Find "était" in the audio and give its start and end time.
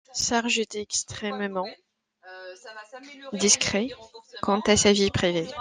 0.61-0.81